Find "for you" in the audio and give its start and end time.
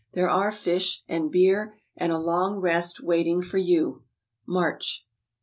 3.43-4.01